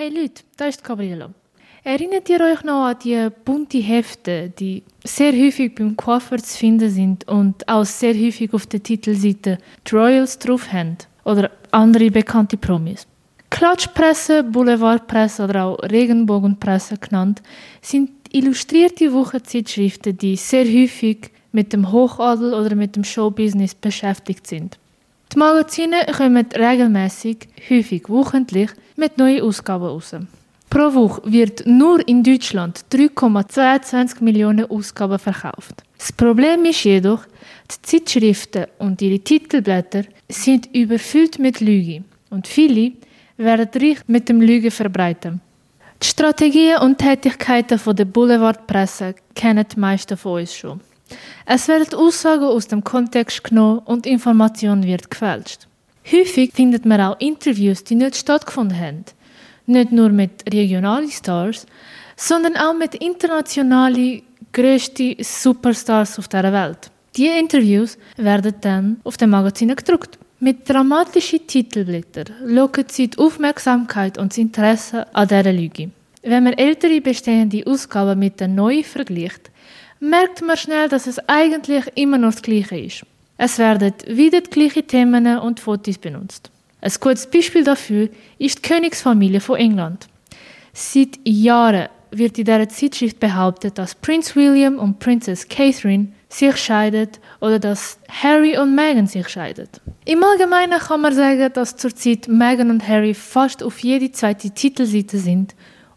Hey 0.00 0.10
Leute, 0.10 0.44
da 0.56 0.66
ist 0.66 0.84
Gabriela. 0.84 1.30
Erinnert 1.82 2.28
ihr 2.28 2.38
euch 2.40 2.62
noch 2.62 2.84
an 2.84 2.96
die 3.02 3.30
bunte 3.44 3.78
Hefte, 3.78 4.48
die 4.56 4.84
sehr 5.04 5.32
häufig 5.32 5.74
beim 5.74 5.96
Coiffeur 5.96 6.38
zu 6.38 6.56
finden 6.56 6.88
sind 6.88 7.26
und 7.26 7.68
auch 7.68 7.84
sehr 7.84 8.14
häufig 8.14 8.54
auf 8.54 8.66
der 8.66 8.80
Titelseite 8.80 9.58
die 9.84 9.96
Royals 9.96 10.38
drauf 10.38 10.72
haben? 10.72 10.98
Oder 11.24 11.50
andere 11.72 12.12
bekannte 12.12 12.56
Promis? 12.56 13.08
Klatschpresse, 13.50 14.44
Boulevardpresse 14.44 15.42
oder 15.42 15.64
auch 15.64 15.78
Regenbogenpresse 15.82 16.98
genannt, 16.98 17.42
sind 17.82 18.12
illustrierte 18.30 19.12
Wochenzeitschriften, 19.12 20.16
die 20.16 20.36
sehr 20.36 20.64
häufig 20.64 21.32
mit 21.50 21.72
dem 21.72 21.90
Hochadel 21.90 22.54
oder 22.54 22.76
mit 22.76 22.94
dem 22.94 23.02
Showbusiness 23.02 23.74
beschäftigt 23.74 24.46
sind. 24.46 24.78
Die 25.32 25.38
Magazine 25.38 26.06
kommen 26.16 26.46
regelmäßig, 26.56 27.48
häufig 27.68 28.08
wochentlich, 28.08 28.70
mit 28.96 29.18
neuen 29.18 29.42
Ausgaben 29.42 29.84
raus. 29.84 30.14
Pro 30.70 30.94
Woche 30.94 31.22
wird 31.24 31.66
nur 31.66 32.06
in 32.08 32.22
Deutschland 32.22 32.84
3,22 32.90 34.22
Millionen 34.22 34.70
Ausgaben 34.70 35.18
verkauft. 35.18 35.82
Das 35.98 36.12
Problem 36.12 36.64
ist 36.64 36.84
jedoch, 36.84 37.26
die 37.70 37.82
Zeitschriften 37.82 38.66
und 38.78 39.02
ihre 39.02 39.18
Titelblätter 39.18 40.04
sind 40.28 40.74
überfüllt 40.74 41.38
mit 41.38 41.60
Lügen 41.60 42.04
und 42.30 42.46
viele 42.46 42.92
werden 43.36 43.68
reich 43.74 43.98
mit 44.06 44.28
dem 44.28 44.40
Lügen 44.40 44.70
verbreiten. 44.70 45.40
Die 46.02 46.06
Strategien 46.06 46.78
und 46.78 46.98
Tätigkeiten 46.98 47.80
der 47.96 48.04
Boulevardpresse 48.04 49.14
kennen 49.34 49.66
die 49.70 49.80
meisten 49.80 50.16
von 50.16 50.40
uns 50.40 50.54
schon. 50.54 50.80
Es 51.46 51.68
werden 51.68 51.94
Aussagen 51.94 52.44
aus 52.44 52.68
dem 52.68 52.84
Kontext 52.84 53.44
genommen 53.44 53.80
und 53.80 54.06
Information 54.06 54.82
wird 54.82 55.10
gefälscht. 55.10 55.66
Häufig 56.10 56.52
findet 56.52 56.86
man 56.86 57.00
auch 57.00 57.20
Interviews, 57.20 57.84
die 57.84 57.94
nicht 57.94 58.16
stattgefunden 58.16 58.78
haben. 58.78 59.04
Nicht 59.66 59.92
nur 59.92 60.08
mit 60.08 60.44
regionalen 60.52 61.10
Stars, 61.10 61.66
sondern 62.16 62.56
auch 62.56 62.74
mit 62.74 62.94
internationalen, 62.94 64.22
grössten 64.52 65.16
Superstars 65.20 66.18
auf 66.18 66.28
der 66.28 66.52
Welt. 66.52 66.90
Diese 67.16 67.38
Interviews 67.38 67.98
werden 68.16 68.54
dann 68.60 69.00
auf 69.04 69.16
den 69.16 69.30
Magazinen 69.30 69.76
gedruckt. 69.76 70.18
Mit 70.40 70.68
dramatischen 70.68 71.46
Titelblättern 71.46 72.32
locken 72.44 72.84
sie 72.88 73.08
die 73.08 73.18
Aufmerksamkeit 73.18 74.18
und 74.18 74.32
das 74.32 74.38
Interesse 74.38 75.12
an 75.14 75.26
dieser 75.28 75.52
Lüge. 75.52 75.90
Wenn 76.22 76.44
man 76.44 76.52
ältere 76.52 77.00
bestehende 77.00 77.64
Ausgaben 77.66 78.18
mit 78.18 78.40
den 78.40 78.54
neuen 78.54 78.84
vergleicht, 78.84 79.50
merkt 80.00 80.42
man 80.42 80.56
schnell, 80.56 80.88
dass 80.88 81.06
es 81.06 81.18
eigentlich 81.28 81.84
immer 81.94 82.18
noch 82.18 82.32
das 82.32 82.42
Gleiche 82.42 82.78
ist. 82.78 83.02
Es 83.36 83.58
werden 83.58 83.92
wieder 84.06 84.40
die 84.40 84.50
gleichen 84.50 84.86
Themen 84.86 85.38
und 85.38 85.60
Fotos 85.60 85.98
benutzt. 85.98 86.50
Ein 86.80 86.92
gutes 87.00 87.28
Beispiel 87.28 87.64
dafür 87.64 88.08
ist 88.38 88.58
die 88.58 88.68
Königsfamilie 88.68 89.40
von 89.40 89.56
England. 89.56 90.08
Seit 90.72 91.18
Jahren 91.24 91.88
wird 92.10 92.38
in 92.38 92.44
dieser 92.44 92.68
Zeitschrift 92.68 93.20
behauptet, 93.20 93.78
dass 93.78 93.94
Prinz 93.94 94.34
William 94.34 94.78
und 94.78 94.98
Princess 94.98 95.46
Catherine 95.48 96.08
sich 96.28 96.56
scheiden 96.56 97.08
oder 97.40 97.58
dass 97.58 97.98
Harry 98.08 98.58
und 98.58 98.74
Meghan 98.74 99.06
sich 99.06 99.28
scheiden. 99.28 99.68
Im 100.04 100.22
Allgemeinen 100.22 100.78
kann 100.78 101.00
man 101.00 101.14
sagen, 101.14 101.52
dass 101.52 101.76
zurzeit 101.76 102.28
Meghan 102.28 102.70
und 102.70 102.86
Harry 102.86 103.14
fast 103.14 103.62
auf 103.62 103.78
jede 103.80 104.12
zweite 104.12 104.50
Titelseite 104.50 105.18
sind 105.18 105.54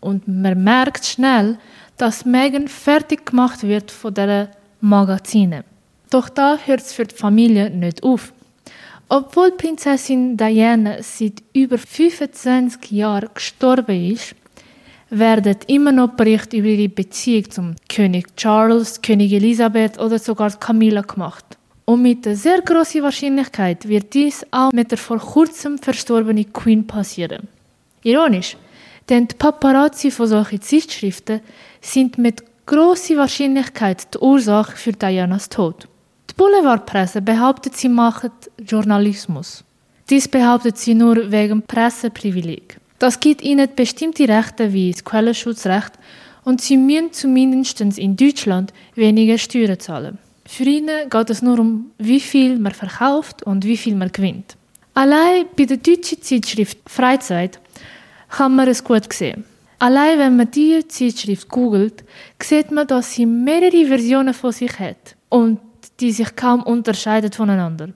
und 0.00 0.26
man 0.26 0.62
merkt 0.62 1.06
schnell, 1.06 1.58
dass 2.02 2.24
Meghan 2.24 2.66
fertig 2.66 3.26
gemacht 3.26 3.62
wird 3.62 3.92
von 3.92 4.12
der 4.12 4.50
Magazine. 4.80 5.62
Doch 6.10 6.28
da 6.28 6.58
hört 6.64 6.80
es 6.80 6.92
für 6.92 7.04
die 7.04 7.14
Familie 7.14 7.70
nicht 7.70 8.02
auf. 8.02 8.32
Obwohl 9.08 9.52
Prinzessin 9.52 10.36
Diana 10.36 10.96
seit 11.00 11.44
über 11.52 11.78
25 11.78 12.90
Jahren 12.90 13.28
gestorben 13.32 14.10
ist, 14.10 14.34
werden 15.10 15.58
immer 15.68 15.92
noch 15.92 16.08
Berichte 16.16 16.56
über 16.56 16.66
ihre 16.66 16.88
Beziehung 16.88 17.48
zum 17.48 17.76
König 17.88 18.36
Charles, 18.36 19.00
König 19.00 19.32
Elisabeth 19.32 19.96
oder 20.00 20.18
sogar 20.18 20.50
Camilla 20.58 21.02
gemacht. 21.02 21.44
Und 21.84 22.02
mit 22.02 22.24
sehr 22.24 22.62
großen 22.62 23.04
Wahrscheinlichkeit 23.04 23.88
wird 23.88 24.12
dies 24.12 24.44
auch 24.50 24.72
mit 24.72 24.90
der 24.90 24.98
vor 24.98 25.20
kurzem 25.20 25.78
verstorbenen 25.78 26.52
Queen 26.52 26.84
passieren. 26.84 27.46
Ironisch, 28.02 28.56
denn 29.08 29.28
die 29.28 29.34
Paparazzi 29.34 30.10
von 30.10 30.26
solchen 30.26 30.60
Zeitschriften 30.60 31.40
sind 31.80 32.18
mit 32.18 32.42
großer 32.66 33.16
Wahrscheinlichkeit 33.16 34.14
die 34.14 34.18
Ursache 34.18 34.76
für 34.76 34.92
Dianas 34.92 35.48
Tod. 35.48 35.88
Die 36.30 36.34
Boulevardpresse 36.34 37.20
behauptet, 37.20 37.76
sie 37.76 37.88
machen 37.88 38.30
Journalismus. 38.58 39.64
Dies 40.08 40.28
behauptet 40.28 40.78
sie 40.78 40.94
nur 40.94 41.30
wegen 41.30 41.62
Presseprivileg. 41.62 42.78
Das 42.98 43.18
gibt 43.18 43.42
ihnen 43.42 43.68
bestimmte 43.74 44.28
Rechte 44.28 44.72
wie 44.72 44.92
das 44.92 45.04
Quellenschutzrecht 45.04 45.92
und 46.44 46.60
sie 46.60 46.76
müssen 46.76 47.12
zumindest 47.12 47.80
in 47.80 48.16
Deutschland 48.16 48.72
weniger 48.94 49.38
Steuern 49.38 49.78
zahlen. 49.80 50.18
Für 50.46 50.64
ihnen 50.64 51.08
geht 51.08 51.30
es 51.30 51.42
nur 51.42 51.58
um, 51.58 51.90
wie 51.98 52.20
viel 52.20 52.58
man 52.58 52.72
verkauft 52.72 53.42
und 53.42 53.64
wie 53.64 53.76
viel 53.76 53.94
man 53.94 54.12
gewinnt. 54.12 54.56
Allein 54.94 55.46
bei 55.56 55.64
der 55.64 55.78
deutschen 55.78 56.20
Zeitschrift 56.20 56.78
Freizeit 56.86 57.58
kann 58.32 58.56
man 58.56 58.68
es 58.68 58.82
gut 58.82 59.12
sehen. 59.12 59.44
Allein 59.78 60.18
wenn 60.18 60.36
man 60.36 60.50
diese 60.50 60.88
Zeitschrift 60.88 61.48
googelt, 61.48 62.04
sieht 62.42 62.70
man, 62.70 62.86
dass 62.86 63.12
sie 63.12 63.26
mehrere 63.26 63.86
Versionen 63.86 64.34
von 64.34 64.52
sich 64.52 64.78
hat 64.78 65.16
und 65.28 65.60
die 66.00 66.12
sich 66.12 66.34
kaum 66.34 66.62
unterscheiden 66.62 67.32
voneinander. 67.32 67.88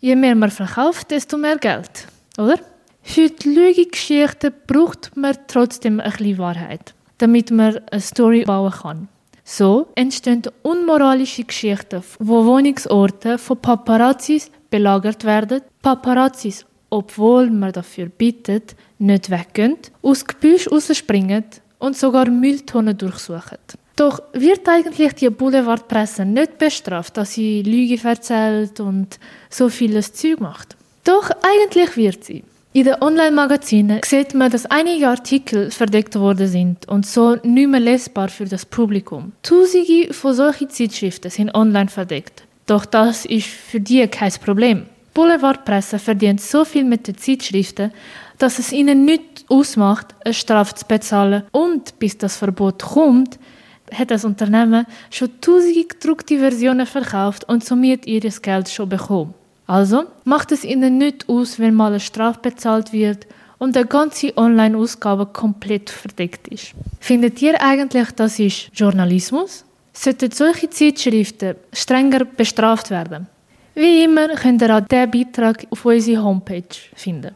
Je 0.00 0.14
mehr 0.14 0.34
man 0.34 0.50
verkauft, 0.50 1.10
desto 1.10 1.36
mehr 1.38 1.56
Geld, 1.56 2.06
oder? 2.36 2.58
Für 3.02 3.30
die 3.30 3.48
Lügengeschichten 3.48 4.52
braucht 4.66 5.16
man 5.16 5.36
trotzdem 5.46 5.98
ein 6.00 6.10
bisschen 6.10 6.38
Wahrheit, 6.38 6.94
damit 7.18 7.50
man 7.50 7.78
eine 7.90 8.00
Story 8.00 8.44
bauen 8.44 8.72
kann. 8.72 9.08
So 9.44 9.88
entstehen 9.94 10.42
unmoralische 10.62 11.44
Geschichten, 11.44 12.02
wo 12.18 12.44
Wohnungsorte 12.44 13.38
von 13.38 13.56
Paparazzis 13.56 14.50
belagert 14.68 15.24
werden. 15.24 15.62
Paparazzis, 15.80 16.66
obwohl 16.90 17.50
man 17.50 17.72
dafür 17.72 18.06
bittet, 18.06 18.74
nicht 18.98 19.30
weggehen, 19.30 19.76
aus 20.02 20.24
Gebüsch 20.24 20.70
rausspringen 20.70 21.44
und 21.78 21.96
sogar 21.96 22.28
Mülltonnen 22.28 22.96
durchsuchen. 22.96 23.58
Doch 23.96 24.22
wird 24.32 24.68
eigentlich 24.68 25.14
die 25.14 25.28
Boulevardpresse 25.28 26.24
nicht 26.24 26.58
bestraft, 26.58 27.16
dass 27.16 27.32
sie 27.32 27.62
Lüge 27.62 27.98
erzählt 28.06 28.78
und 28.78 29.18
so 29.50 29.68
vieles 29.68 30.12
Zeug 30.12 30.40
macht? 30.40 30.76
Doch 31.02 31.30
eigentlich 31.42 31.96
wird 31.96 32.24
sie. 32.24 32.44
In 32.74 32.84
den 32.84 33.02
Online-Magazinen 33.02 34.00
sieht 34.04 34.34
man, 34.34 34.52
dass 34.52 34.66
einige 34.66 35.08
Artikel 35.08 35.70
verdeckt 35.70 36.14
worden 36.14 36.46
sind 36.46 36.86
und 36.86 37.06
so 37.06 37.36
nicht 37.42 37.68
mehr 37.68 37.80
lesbar 37.80 38.28
für 38.28 38.44
das 38.44 38.66
Publikum. 38.66 39.32
Tausende 39.42 40.12
von 40.12 40.34
solchen 40.34 40.70
Zeitschriften 40.70 41.30
sind 41.30 41.54
online 41.54 41.88
verdeckt. 41.88 42.44
Doch 42.66 42.84
das 42.84 43.24
ist 43.24 43.48
für 43.48 43.80
die 43.80 44.06
kein 44.06 44.32
Problem. 44.44 44.84
Boulevardpresse 45.18 45.98
verdient 45.98 46.40
so 46.40 46.64
viel 46.64 46.84
mit 46.84 47.08
den 47.08 47.18
Zeitschriften, 47.18 47.90
dass 48.38 48.60
es 48.60 48.70
ihnen 48.70 49.04
nicht 49.04 49.46
ausmacht, 49.48 50.14
eine 50.24 50.32
Strafe 50.32 50.76
zu 50.76 50.86
bezahlen. 50.86 51.42
Und 51.50 51.98
bis 51.98 52.16
das 52.16 52.36
Verbot 52.36 52.80
kommt, 52.80 53.36
hat 53.92 54.12
das 54.12 54.24
Unternehmen 54.24 54.86
schon 55.10 55.40
tausende 55.40 55.86
gedruckte 55.86 56.38
Versionen 56.38 56.86
verkauft 56.86 57.48
und 57.48 57.64
somit 57.64 58.06
ihr 58.06 58.20
Geld 58.20 58.68
schon 58.68 58.88
bekommen. 58.88 59.34
Also 59.66 60.04
macht 60.22 60.52
es 60.52 60.62
ihnen 60.64 60.98
nicht 60.98 61.28
aus, 61.28 61.58
wenn 61.58 61.74
mal 61.74 61.88
eine 61.88 61.98
Strafe 61.98 62.38
bezahlt 62.40 62.92
wird 62.92 63.26
und 63.58 63.76
eine 63.76 63.86
ganze 63.86 64.36
Online-Ausgabe 64.36 65.26
komplett 65.26 65.90
verdeckt 65.90 66.46
ist. 66.46 66.74
Findet 67.00 67.42
ihr 67.42 67.60
eigentlich, 67.60 68.12
das 68.12 68.38
ist 68.38 68.70
Journalismus? 68.72 69.64
Sollten 69.92 70.30
solche 70.30 70.70
Zeitschriften 70.70 71.56
strenger 71.72 72.24
bestraft 72.24 72.90
werden? 72.90 73.26
Wie 73.78 74.02
immer 74.02 74.26
könnt 74.34 74.60
ihr 74.60 74.76
auch 74.76 74.80
diesen 74.80 75.08
Beitrag 75.08 75.64
auf 75.70 75.84
unserer 75.84 76.24
Homepage 76.24 76.64
finden. 76.96 77.30